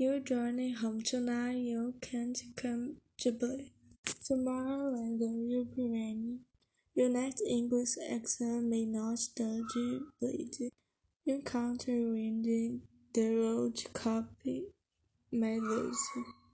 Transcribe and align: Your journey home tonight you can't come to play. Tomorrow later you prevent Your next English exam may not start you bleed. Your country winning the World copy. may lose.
Your 0.00 0.20
journey 0.20 0.74
home 0.74 1.02
tonight 1.02 1.56
you 1.56 1.94
can't 2.00 2.40
come 2.54 2.98
to 3.16 3.32
play. 3.32 3.72
Tomorrow 4.24 4.92
later 4.94 5.34
you 5.34 5.66
prevent 5.74 6.42
Your 6.94 7.08
next 7.08 7.42
English 7.42 7.96
exam 8.08 8.70
may 8.70 8.84
not 8.84 9.18
start 9.18 9.64
you 9.74 10.12
bleed. 10.20 10.54
Your 11.24 11.42
country 11.42 11.98
winning 12.04 12.82
the 13.12 13.40
World 13.40 13.82
copy. 13.92 14.66
may 15.32 15.58
lose. 15.58 15.98